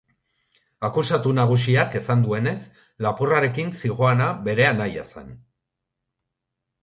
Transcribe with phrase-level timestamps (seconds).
[0.87, 2.55] Akusatu nagusiak esan duenez,
[3.07, 5.29] lapurrarekin zihoana bere anaia zen.